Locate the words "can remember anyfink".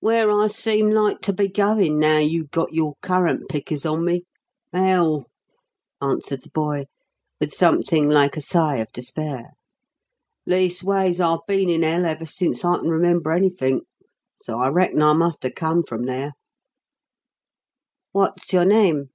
12.78-13.82